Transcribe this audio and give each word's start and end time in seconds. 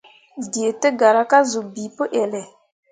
Dǝǝ 0.51 0.69
tǝ 0.81 0.89
gara 0.99 1.23
ka 1.31 1.39
zuu 1.51 1.65
bii 1.73 1.93
pǝ 1.95 2.03
elle. 2.21 2.43